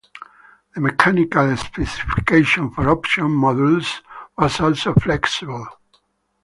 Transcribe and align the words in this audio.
The 0.73 0.81
mechanical 0.81 1.55
specification 1.57 2.71
for 2.71 2.89
option 2.89 3.25
modules 3.25 4.01
was 4.35 4.59
also 4.59 4.95
flexible. 4.95 5.67